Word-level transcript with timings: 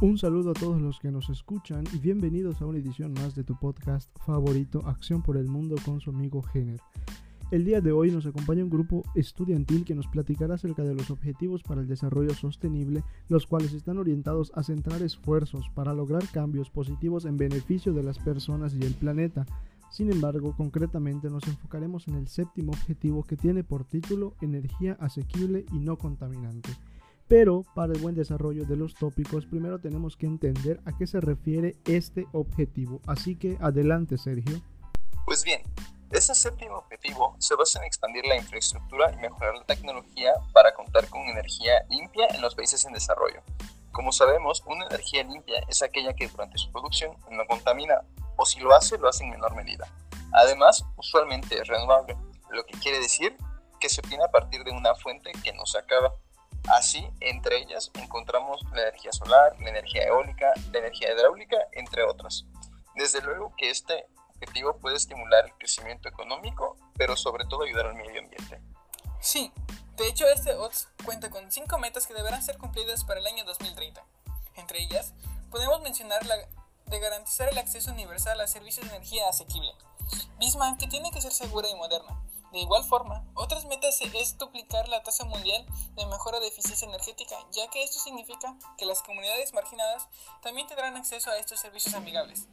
Un 0.00 0.16
saludo 0.16 0.52
a 0.52 0.54
todos 0.54 0.80
los 0.80 1.00
que 1.00 1.10
nos 1.10 1.28
escuchan 1.28 1.82
y 1.92 1.98
bienvenidos 1.98 2.62
a 2.62 2.66
una 2.66 2.78
edición 2.78 3.14
más 3.14 3.34
de 3.34 3.42
tu 3.42 3.58
podcast 3.58 4.08
favorito 4.24 4.80
Acción 4.86 5.22
por 5.22 5.36
el 5.36 5.48
Mundo 5.48 5.74
con 5.84 6.00
su 6.00 6.10
amigo 6.10 6.40
Jenner. 6.40 6.78
El 7.50 7.64
día 7.64 7.80
de 7.80 7.90
hoy 7.90 8.12
nos 8.12 8.24
acompaña 8.24 8.62
un 8.62 8.70
grupo 8.70 9.02
estudiantil 9.16 9.84
que 9.84 9.96
nos 9.96 10.06
platicará 10.06 10.54
acerca 10.54 10.84
de 10.84 10.94
los 10.94 11.10
objetivos 11.10 11.64
para 11.64 11.80
el 11.80 11.88
desarrollo 11.88 12.32
sostenible, 12.34 13.02
los 13.28 13.48
cuales 13.48 13.72
están 13.72 13.98
orientados 13.98 14.52
a 14.54 14.62
centrar 14.62 15.02
esfuerzos 15.02 15.68
para 15.74 15.92
lograr 15.94 16.22
cambios 16.28 16.70
positivos 16.70 17.24
en 17.24 17.36
beneficio 17.36 17.92
de 17.92 18.04
las 18.04 18.20
personas 18.20 18.76
y 18.76 18.82
el 18.84 18.94
planeta. 18.94 19.46
Sin 19.90 20.12
embargo, 20.12 20.54
concretamente 20.56 21.28
nos 21.28 21.48
enfocaremos 21.48 22.06
en 22.06 22.14
el 22.14 22.28
séptimo 22.28 22.70
objetivo 22.70 23.24
que 23.24 23.36
tiene 23.36 23.64
por 23.64 23.84
título 23.84 24.36
Energía 24.42 24.96
asequible 25.00 25.66
y 25.72 25.80
no 25.80 25.98
contaminante. 25.98 26.70
Pero 27.28 27.62
para 27.74 27.92
el 27.92 28.00
buen 28.00 28.14
desarrollo 28.14 28.64
de 28.64 28.76
los 28.76 28.94
tópicos, 28.94 29.46
primero 29.46 29.78
tenemos 29.78 30.16
que 30.16 30.26
entender 30.26 30.80
a 30.86 30.96
qué 30.96 31.06
se 31.06 31.20
refiere 31.20 31.76
este 31.84 32.26
objetivo. 32.32 33.00
Así 33.06 33.36
que 33.36 33.58
adelante, 33.60 34.16
Sergio. 34.16 34.60
Pues 35.26 35.44
bien, 35.44 35.62
ese 36.10 36.34
séptimo 36.34 36.76
objetivo 36.76 37.36
se 37.38 37.54
basa 37.54 37.80
en 37.80 37.84
expandir 37.84 38.24
la 38.24 38.36
infraestructura 38.36 39.12
y 39.12 39.16
mejorar 39.16 39.56
la 39.56 39.64
tecnología 39.64 40.32
para 40.54 40.72
contar 40.72 41.06
con 41.08 41.20
energía 41.20 41.84
limpia 41.90 42.28
en 42.28 42.40
los 42.40 42.54
países 42.54 42.82
en 42.86 42.94
desarrollo. 42.94 43.42
Como 43.92 44.10
sabemos, 44.10 44.62
una 44.66 44.86
energía 44.86 45.24
limpia 45.24 45.60
es 45.68 45.82
aquella 45.82 46.14
que 46.14 46.28
durante 46.28 46.56
su 46.56 46.72
producción 46.72 47.12
no 47.30 47.46
contamina, 47.46 48.00
o 48.36 48.46
si 48.46 48.60
lo 48.60 48.74
hace, 48.74 48.96
lo 48.96 49.06
hace 49.06 49.24
en 49.24 49.30
menor 49.30 49.54
medida. 49.54 49.86
Además, 50.32 50.84
usualmente 50.96 51.60
es 51.60 51.68
renovable, 51.68 52.16
lo 52.50 52.64
que 52.64 52.78
quiere 52.78 53.00
decir 53.00 53.36
que 53.78 53.90
se 53.90 54.00
obtiene 54.00 54.24
a 54.24 54.30
partir 54.30 54.64
de 54.64 54.70
una 54.70 54.94
fuente 54.94 55.30
que 55.44 55.52
no 55.52 55.66
se 55.66 55.78
acaba. 55.78 56.14
Así, 56.70 57.08
entre 57.20 57.58
ellas 57.58 57.90
encontramos 57.94 58.62
la 58.72 58.82
energía 58.82 59.12
solar, 59.12 59.58
la 59.60 59.70
energía 59.70 60.04
eólica, 60.04 60.52
la 60.72 60.78
energía 60.78 61.12
hidráulica, 61.12 61.56
entre 61.72 62.02
otras. 62.04 62.44
Desde 62.94 63.22
luego 63.22 63.54
que 63.56 63.70
este 63.70 64.06
objetivo 64.34 64.76
puede 64.78 64.96
estimular 64.96 65.46
el 65.46 65.52
crecimiento 65.54 66.08
económico, 66.08 66.76
pero 66.96 67.16
sobre 67.16 67.44
todo 67.46 67.62
ayudar 67.62 67.86
al 67.86 67.94
medio 67.94 68.20
ambiente. 68.20 68.60
Sí, 69.20 69.52
de 69.96 70.08
hecho 70.08 70.26
este 70.26 70.54
OTS 70.54 70.88
cuenta 71.04 71.30
con 71.30 71.50
cinco 71.50 71.78
metas 71.78 72.06
que 72.06 72.14
deberán 72.14 72.42
ser 72.42 72.58
cumplidas 72.58 73.04
para 73.04 73.20
el 73.20 73.26
año 73.26 73.44
2030. 73.44 74.04
Entre 74.56 74.82
ellas, 74.82 75.14
podemos 75.50 75.80
mencionar 75.80 76.24
la 76.26 76.36
de 76.88 77.00
garantizar 77.00 77.48
el 77.48 77.58
acceso 77.58 77.90
universal 77.90 78.40
a 78.40 78.46
servicios 78.46 78.88
de 78.88 78.96
energía 78.96 79.28
asequible, 79.28 79.72
misma 80.38 80.76
que 80.78 80.86
tiene 80.86 81.10
que 81.10 81.20
ser 81.20 81.32
segura 81.32 81.68
y 81.68 81.74
moderna, 81.74 82.18
de 82.52 82.60
igual 82.60 82.82
forma, 82.84 83.24
otras 83.34 83.66
metas 83.66 84.00
es 84.00 84.38
duplicar 84.38 84.88
la 84.88 85.02
tasa 85.02 85.24
mundial 85.24 85.66
de 85.94 86.06
mejora 86.06 86.40
de 86.40 86.48
eficiencia 86.48 86.88
energética, 86.88 87.36
ya 87.52 87.68
que 87.68 87.82
esto 87.82 87.98
significa 87.98 88.56
que 88.76 88.86
las 88.86 89.02
comunidades 89.02 89.52
marginadas 89.52 90.08
también 90.42 90.66
tendrán 90.66 90.96
acceso 90.96 91.30
a 91.30 91.36
estos 91.36 91.60
servicios 91.60 91.94
amigables. 91.94 92.46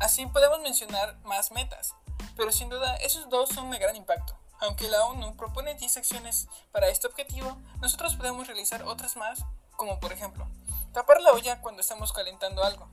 Así 0.00 0.26
podemos 0.26 0.60
mencionar 0.60 1.18
más 1.24 1.52
metas, 1.52 1.94
pero 2.36 2.50
sin 2.50 2.68
duda 2.68 2.96
esos 2.96 3.28
dos 3.28 3.50
son 3.50 3.70
de 3.70 3.78
gran 3.78 3.94
impacto. 3.96 4.36
Aunque 4.60 4.88
la 4.88 5.04
ONU 5.06 5.36
propone 5.36 5.74
10 5.74 5.96
acciones 5.98 6.48
para 6.72 6.88
este 6.88 7.06
objetivo, 7.06 7.56
nosotros 7.80 8.16
podemos 8.16 8.46
realizar 8.46 8.82
otras 8.82 9.16
más, 9.16 9.44
como 9.76 10.00
por 10.00 10.12
ejemplo, 10.12 10.46
tapar 10.92 11.20
la 11.20 11.32
olla 11.32 11.60
cuando 11.60 11.80
estamos 11.80 12.12
calentando 12.12 12.64
algo, 12.64 12.88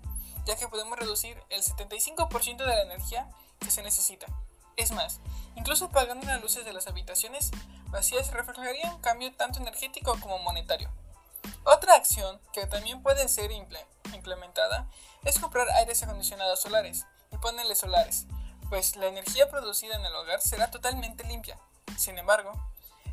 ya 0.45 0.55
que 0.55 0.67
podemos 0.67 0.97
reducir 0.97 1.41
el 1.49 1.63
75% 1.63 2.57
de 2.57 2.65
la 2.65 2.83
energía 2.83 3.29
que 3.59 3.71
se 3.71 3.81
necesita. 3.81 4.27
Es 4.77 4.91
más, 4.91 5.19
incluso 5.55 5.85
apagando 5.85 6.27
las 6.27 6.39
luces 6.39 6.63
de 6.63 6.71
las 6.71 6.87
habitaciones 6.87 7.49
vacías 7.87 8.31
reflejaría 8.31 8.93
un 8.93 9.01
cambio 9.01 9.33
tanto 9.35 9.59
energético 9.59 10.17
como 10.19 10.37
monetario. 10.39 10.91
Otra 11.63 11.95
acción 11.95 12.39
que 12.53 12.67
también 12.67 13.01
puede 13.01 13.27
ser 13.27 13.51
implementada 13.51 14.87
es 15.25 15.39
comprar 15.39 15.67
aires 15.71 16.03
acondicionados 16.03 16.61
solares 16.61 17.05
y 17.31 17.37
paneles 17.37 17.79
solares, 17.79 18.27
pues 18.69 18.95
la 18.95 19.07
energía 19.07 19.49
producida 19.49 19.95
en 19.95 20.05
el 20.05 20.15
hogar 20.15 20.41
será 20.41 20.69
totalmente 20.69 21.23
limpia. 21.23 21.57
Sin 21.97 22.17
embargo, 22.19 22.53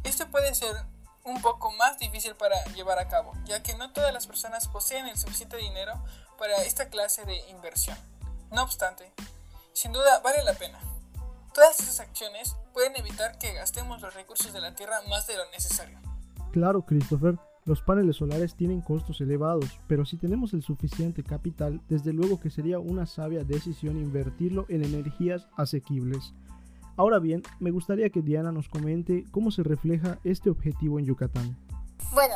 esto 0.03 0.29
puede 0.29 0.55
ser 0.55 0.77
un 1.25 1.41
poco 1.41 1.73
más 1.73 1.99
difícil 1.99 2.35
para 2.35 2.63
llevar 2.75 2.99
a 2.99 3.09
cabo, 3.09 3.33
ya 3.45 3.63
que 3.63 3.75
no 3.75 3.91
todas 3.93 4.13
las 4.13 4.27
personas 4.27 4.69
poseen 4.69 5.09
el 5.09 5.17
suficiente 5.17 5.57
dinero 5.57 5.95
para 6.39 6.57
esta 6.59 6.91
clase 6.91 7.25
de 7.25 7.39
inversión. 7.49 7.97
No 8.51 8.63
obstante, 8.63 9.11
sin 9.73 9.93
duda 9.93 10.21
vale 10.21 10.43
la 10.45 10.53
pena. 10.53 10.79
Todas 11.55 11.79
esas 11.79 12.01
acciones 12.01 12.57
pueden 12.73 12.97
evitar 12.97 13.39
que 13.39 13.53
gastemos 13.53 14.03
los 14.03 14.13
recursos 14.13 14.53
de 14.53 14.61
la 14.61 14.75
Tierra 14.75 14.97
más 15.09 15.29
de 15.29 15.37
lo 15.37 15.49
necesario. 15.53 15.97
Claro, 16.51 16.83
Christopher, 16.83 17.39
los 17.65 17.81
paneles 17.81 18.17
solares 18.17 18.57
tienen 18.57 18.81
costos 18.81 19.21
elevados, 19.21 19.79
pero 19.87 20.05
si 20.05 20.17
tenemos 20.17 20.53
el 20.53 20.65
suficiente 20.65 21.23
capital, 21.23 21.81
desde 21.89 22.13
luego 22.13 22.41
que 22.41 22.51
sería 22.51 22.81
una 22.81 23.07
sabia 23.07 23.45
decisión 23.45 23.97
invertirlo 23.99 24.67
en 24.69 24.83
energías 24.83 25.47
asequibles. 25.57 26.35
Ahora 26.97 27.21
bien, 27.21 27.45
me 27.61 27.71
gustaría 27.71 28.11
que 28.11 28.21
Diana 28.21 28.51
nos 28.51 28.69
comente 28.69 29.25
cómo 29.31 29.53
se 29.53 29.63
refleja 29.63 30.19
este 30.25 30.51
objetivo 30.51 30.99
en 30.99 31.07
Yucatán. 31.07 31.57
Bueno, 32.13 32.35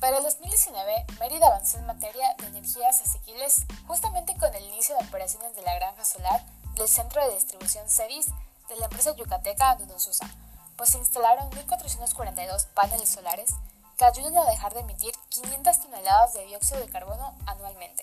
para 0.00 0.18
el 0.18 0.24
2019, 0.24 1.06
Mérida 1.20 1.46
avanzó 1.46 1.78
en 1.78 1.86
materia 1.86 2.34
de 2.40 2.46
energías 2.48 3.00
asequibles 3.00 3.64
justamente 3.86 4.36
con 4.36 4.52
el 4.52 4.64
inicio 4.66 4.96
de 4.98 5.06
operaciones 5.06 5.54
de 5.54 5.62
la 5.62 5.76
granja 5.76 6.04
solar 6.04 6.44
del 6.76 6.88
centro 6.88 7.24
de 7.26 7.34
distribución 7.34 7.88
CEDIS 7.88 8.32
de 8.68 8.76
la 8.76 8.86
empresa 8.86 9.14
yucateca 9.14 9.76
Dunosusa, 9.76 10.28
pues 10.76 10.90
se 10.90 10.98
instalaron 10.98 11.50
1.442 11.50 12.66
paneles 12.74 13.08
solares 13.08 13.54
que 13.96 14.04
ayudan 14.04 14.36
a 14.36 14.44
dejar 14.50 14.74
de 14.74 14.80
emitir 14.80 15.14
500 15.30 15.80
toneladas 15.80 16.34
de 16.34 16.44
dióxido 16.46 16.80
de 16.80 16.88
carbono 16.88 17.34
anualmente. 17.46 18.02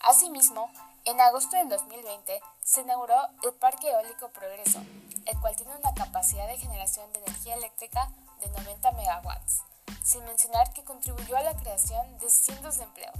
Asimismo, 0.00 0.70
en 1.04 1.20
agosto 1.20 1.56
del 1.56 1.68
2020 1.68 2.40
se 2.62 2.80
inauguró 2.80 3.16
el 3.44 3.52
Parque 3.52 3.90
Eólico 3.90 4.28
Progreso, 4.30 4.80
el 5.26 5.40
cual 5.40 5.54
tiene 5.56 5.74
una 5.76 5.94
capacidad 5.94 6.48
de 6.48 6.58
generación 6.58 7.12
de 7.12 7.20
energía 7.20 7.54
eléctrica 7.54 8.10
de 8.40 8.48
90 8.48 8.92
megawatts, 8.92 9.62
sin 10.02 10.24
mencionar 10.24 10.72
que 10.72 10.84
contribuyó 10.84 11.36
a 11.36 11.42
la 11.42 11.54
creación 11.54 12.18
de 12.18 12.30
cientos 12.30 12.78
de 12.78 12.84
empleos. 12.84 13.18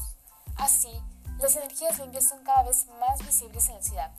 Así, 0.57 0.91
las 1.39 1.55
energías 1.57 1.99
limpias 1.99 2.29
son 2.29 2.43
cada 2.45 2.63
vez 2.63 2.87
más 2.99 3.19
visibles 3.25 3.69
en 3.69 3.75
la 3.75 3.83
ciudad, 3.83 4.11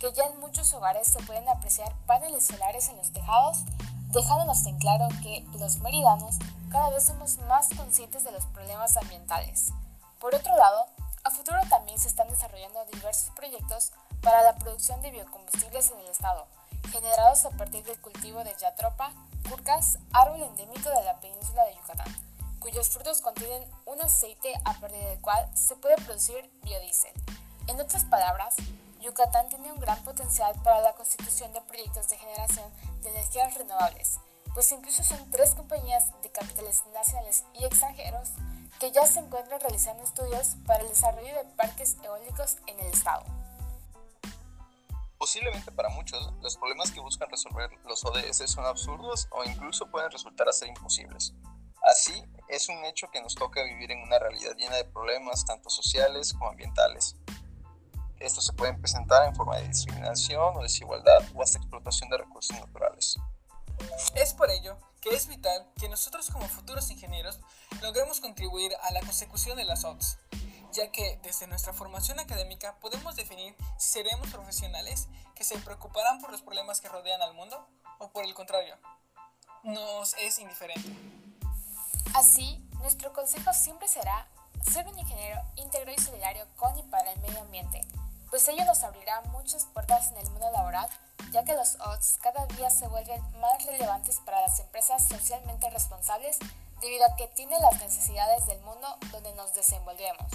que 0.00 0.12
ya 0.12 0.24
en 0.26 0.40
muchos 0.40 0.72
hogares 0.74 1.08
se 1.08 1.22
pueden 1.24 1.48
apreciar 1.48 1.94
paneles 2.06 2.46
solares 2.46 2.88
en 2.88 2.96
los 2.96 3.12
tejados, 3.12 3.58
dejándonos 4.12 4.64
en 4.66 4.78
claro 4.78 5.08
que 5.22 5.46
los 5.58 5.78
meridanos 5.78 6.36
cada 6.70 6.90
vez 6.90 7.04
somos 7.04 7.38
más 7.48 7.68
conscientes 7.76 8.24
de 8.24 8.32
los 8.32 8.44
problemas 8.46 8.96
ambientales. 8.96 9.72
Por 10.20 10.34
otro 10.34 10.56
lado, 10.56 10.86
a 11.24 11.30
futuro 11.30 11.58
también 11.68 11.98
se 11.98 12.08
están 12.08 12.28
desarrollando 12.28 12.84
diversos 12.92 13.30
proyectos 13.34 13.92
para 14.20 14.42
la 14.42 14.54
producción 14.56 15.00
de 15.02 15.10
biocombustibles 15.10 15.90
en 15.90 16.00
el 16.00 16.08
estado, 16.08 16.46
generados 16.90 17.44
a 17.44 17.50
partir 17.50 17.84
del 17.84 18.00
cultivo 18.00 18.44
de 18.44 18.54
yatropa, 18.60 19.12
curcas, 19.48 19.98
árbol 20.12 20.42
endémico 20.42 20.90
de 20.90 21.04
la 21.04 21.20
península 21.20 21.64
de 21.64 21.74
Yucatán, 21.76 22.06
cuyos 22.58 22.88
frutos 22.88 23.20
contienen 23.20 23.62
un 23.86 24.00
aceite 24.00 24.52
a 24.64 24.74
partir 24.74 25.02
del 25.04 25.20
cual 25.20 25.48
se 25.56 25.76
puede 25.76 25.96
producir 25.96 26.50
biodiesel. 26.62 27.12
En 27.66 27.80
otras 27.80 28.04
palabras, 28.04 28.54
Yucatán 29.04 29.50
tiene 29.50 29.70
un 29.70 29.78
gran 29.78 30.02
potencial 30.02 30.54
para 30.62 30.80
la 30.80 30.94
constitución 30.94 31.52
de 31.52 31.60
proyectos 31.60 32.08
de 32.08 32.16
generación 32.16 32.72
de 33.02 33.10
energías 33.10 33.52
renovables, 33.54 34.18
pues 34.54 34.72
incluso 34.72 35.04
son 35.04 35.30
tres 35.30 35.54
compañías 35.54 36.10
de 36.22 36.30
capitales 36.30 36.82
nacionales 36.94 37.44
y 37.52 37.64
extranjeros 37.66 38.30
que 38.80 38.92
ya 38.92 39.06
se 39.06 39.20
encuentran 39.20 39.60
realizando 39.60 40.02
estudios 40.02 40.56
para 40.66 40.82
el 40.82 40.88
desarrollo 40.88 41.34
de 41.34 41.44
parques 41.54 41.98
eólicos 42.02 42.56
en 42.66 42.80
el 42.80 42.86
estado. 42.86 43.24
Posiblemente 45.18 45.70
para 45.70 45.90
muchos, 45.90 46.32
los 46.40 46.56
problemas 46.56 46.90
que 46.90 47.00
buscan 47.00 47.28
resolver 47.28 47.70
los 47.84 48.02
ODS 48.06 48.50
son 48.50 48.64
absurdos 48.64 49.28
o 49.32 49.44
incluso 49.44 49.86
pueden 49.90 50.10
resultar 50.10 50.48
a 50.48 50.52
ser 50.52 50.68
imposibles. 50.68 51.34
Así, 51.82 52.24
es 52.48 52.70
un 52.70 52.82
hecho 52.86 53.10
que 53.12 53.20
nos 53.20 53.34
toca 53.34 53.62
vivir 53.62 53.92
en 53.92 54.00
una 54.00 54.18
realidad 54.18 54.56
llena 54.56 54.76
de 54.76 54.84
problemas 54.86 55.44
tanto 55.44 55.68
sociales 55.68 56.32
como 56.32 56.48
ambientales. 56.48 57.16
Estos 58.20 58.46
se 58.46 58.52
pueden 58.52 58.80
presentar 58.80 59.26
en 59.26 59.34
forma 59.34 59.56
de 59.56 59.68
discriminación 59.68 60.56
o 60.56 60.62
desigualdad 60.62 61.22
o 61.34 61.42
hasta 61.42 61.58
explotación 61.58 62.08
de 62.10 62.18
recursos 62.18 62.58
naturales. 62.58 63.16
Es 64.14 64.32
por 64.34 64.50
ello 64.50 64.76
que 65.00 65.10
es 65.10 65.26
vital 65.26 65.66
que 65.78 65.88
nosotros 65.88 66.30
como 66.30 66.48
futuros 66.48 66.90
ingenieros 66.90 67.38
logremos 67.82 68.20
contribuir 68.20 68.72
a 68.82 68.90
la 68.92 69.00
consecución 69.00 69.56
de 69.56 69.64
las 69.64 69.84
OTS, 69.84 70.18
ya 70.72 70.90
que 70.90 71.18
desde 71.22 71.46
nuestra 71.46 71.72
formación 71.72 72.18
académica 72.18 72.76
podemos 72.80 73.14
definir 73.14 73.54
si 73.76 73.92
seremos 73.92 74.28
profesionales 74.30 75.08
que 75.34 75.44
se 75.44 75.58
preocuparán 75.58 76.20
por 76.20 76.30
los 76.30 76.42
problemas 76.42 76.80
que 76.80 76.88
rodean 76.88 77.20
al 77.20 77.34
mundo 77.34 77.66
o 77.98 78.08
por 78.08 78.24
el 78.24 78.34
contrario, 78.34 78.76
nos 79.62 80.14
es 80.14 80.38
indiferente. 80.38 80.88
Así, 82.14 82.66
nuestro 82.78 83.12
consejo 83.12 83.52
siempre 83.52 83.88
será 83.88 84.26
ser 84.62 84.86
un 84.86 84.98
ingeniero 84.98 85.42
íntegro 85.56 85.92
y 85.92 85.98
solidario 85.98 86.46
con 86.56 86.78
y 86.78 86.82
para 86.84 87.12
el 87.12 87.20
medio 87.20 87.40
ambiente, 87.40 87.80
pues 88.34 88.48
ello 88.48 88.64
nos 88.64 88.82
abrirá 88.82 89.22
muchas 89.30 89.64
puertas 89.66 90.10
en 90.10 90.18
el 90.18 90.28
mundo 90.32 90.50
laboral, 90.52 90.88
ya 91.30 91.44
que 91.44 91.54
los 91.54 91.76
odds 91.76 92.18
cada 92.20 92.44
día 92.56 92.68
se 92.68 92.88
vuelven 92.88 93.22
más 93.40 93.64
relevantes 93.64 94.18
para 94.26 94.40
las 94.40 94.58
empresas 94.58 95.06
socialmente 95.06 95.70
responsables 95.70 96.40
debido 96.80 97.04
a 97.04 97.14
que 97.14 97.28
tienen 97.36 97.62
las 97.62 97.80
necesidades 97.80 98.44
del 98.48 98.58
mundo 98.62 98.88
donde 99.12 99.32
nos 99.36 99.54
desenvolvemos. 99.54 100.26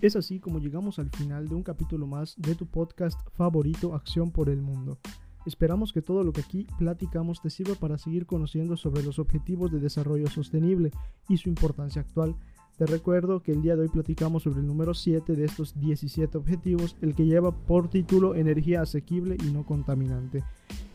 Es 0.00 0.14
así 0.14 0.38
como 0.38 0.60
llegamos 0.60 1.00
al 1.00 1.10
final 1.10 1.48
de 1.48 1.56
un 1.56 1.64
capítulo 1.64 2.06
más 2.06 2.36
de 2.36 2.54
tu 2.54 2.66
podcast 2.66 3.18
favorito 3.36 3.92
Acción 3.92 4.30
por 4.30 4.48
el 4.48 4.62
Mundo. 4.62 5.00
Esperamos 5.46 5.92
que 5.92 6.02
todo 6.02 6.22
lo 6.22 6.32
que 6.32 6.42
aquí 6.42 6.68
platicamos 6.78 7.42
te 7.42 7.50
sirva 7.50 7.74
para 7.74 7.98
seguir 7.98 8.26
conociendo 8.26 8.76
sobre 8.76 9.02
los 9.02 9.18
objetivos 9.18 9.72
de 9.72 9.80
desarrollo 9.80 10.30
sostenible 10.30 10.92
y 11.28 11.36
su 11.36 11.48
importancia 11.48 12.02
actual. 12.02 12.36
Te 12.76 12.86
recuerdo 12.86 13.40
que 13.40 13.52
el 13.52 13.62
día 13.62 13.76
de 13.76 13.82
hoy 13.82 13.88
platicamos 13.88 14.42
sobre 14.42 14.58
el 14.58 14.66
número 14.66 14.94
7 14.94 15.36
de 15.36 15.44
estos 15.44 15.78
17 15.78 16.36
objetivos, 16.36 16.96
el 17.02 17.14
que 17.14 17.24
lleva 17.24 17.52
por 17.52 17.88
título 17.88 18.34
Energía 18.34 18.82
asequible 18.82 19.36
y 19.40 19.52
no 19.52 19.64
contaminante. 19.64 20.42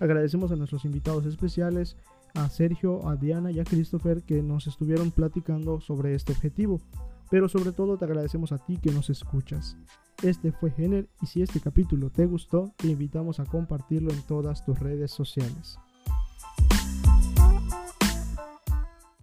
Agradecemos 0.01 0.51
a 0.51 0.57
nuestros 0.57 0.83
invitados 0.83 1.25
especiales, 1.25 1.95
a 2.33 2.49
Sergio, 2.49 3.07
a 3.07 3.15
Diana 3.15 3.51
y 3.51 3.61
a 3.61 3.63
Christopher 3.63 4.23
que 4.23 4.43
nos 4.43 4.67
estuvieron 4.67 5.11
platicando 5.11 5.79
sobre 5.79 6.15
este 6.15 6.33
objetivo. 6.33 6.81
Pero 7.31 7.47
sobre 7.47 7.71
todo 7.71 7.97
te 7.97 8.03
agradecemos 8.03 8.51
a 8.51 8.57
ti 8.57 8.77
que 8.77 8.91
nos 8.91 9.09
escuchas. 9.09 9.77
Este 10.21 10.51
fue 10.51 10.71
Gener 10.71 11.07
y 11.21 11.27
si 11.27 11.41
este 11.41 11.61
capítulo 11.61 12.09
te 12.09 12.25
gustó, 12.25 12.73
te 12.75 12.87
invitamos 12.87 13.39
a 13.39 13.45
compartirlo 13.45 14.11
en 14.11 14.21
todas 14.23 14.65
tus 14.65 14.77
redes 14.79 15.11
sociales. 15.11 15.79